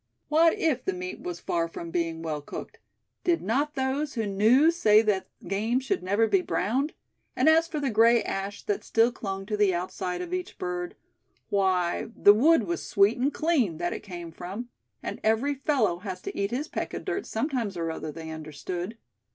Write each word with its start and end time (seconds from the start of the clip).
What 0.29 0.57
if 0.57 0.83
the 0.83 0.93
meat 0.93 1.21
was 1.21 1.39
far 1.39 1.67
from 1.67 1.91
being 1.91 2.23
well 2.23 2.41
cooked, 2.41 2.79
did 3.23 3.39
not 3.39 3.75
those 3.75 4.15
who 4.15 4.25
knew 4.25 4.71
say 4.71 5.03
that 5.03 5.27
game 5.47 5.79
should 5.79 6.01
never 6.01 6.25
be 6.25 6.41
browned; 6.41 6.93
and 7.35 7.47
as 7.47 7.67
for 7.67 7.79
the 7.79 7.91
gray 7.91 8.23
ash 8.23 8.63
that 8.63 8.83
still 8.83 9.11
clung 9.11 9.45
to 9.45 9.55
the 9.55 9.75
outside 9.75 10.23
of 10.23 10.33
each 10.33 10.57
bird, 10.57 10.95
why, 11.49 12.07
the 12.15 12.33
wood 12.33 12.63
was 12.63 12.83
sweet 12.83 13.19
and 13.19 13.31
clean 13.31 13.77
that 13.77 13.93
it 13.93 14.01
came 14.01 14.31
from; 14.31 14.69
and 15.03 15.19
every 15.23 15.53
fellow 15.53 15.99
has 15.99 16.19
to 16.23 16.35
eat 16.35 16.49
his 16.49 16.67
peck 16.67 16.95
of 16.95 17.05
dirt 17.05 17.27
sometime 17.27 17.69
or 17.75 17.91
other, 17.91 18.11
they 18.11 18.31
understood. 18.31 18.97